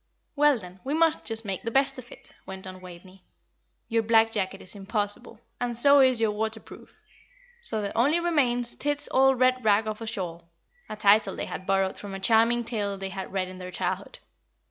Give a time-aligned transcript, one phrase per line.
[0.35, 3.23] "Well, then, we must just make the best of it," went on Waveney.
[3.87, 6.95] "Your black jacket is impossible, and so is your waterproof.
[7.61, 10.49] So there only remains 'Tid's old red rag of a shawl'"
[10.89, 14.17] a title they had borrowed from a charming tale they had read in their childhood.